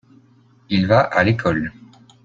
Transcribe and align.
il 0.71 0.87
va 0.87 1.01
à 1.01 1.23
l'école. 1.23 1.71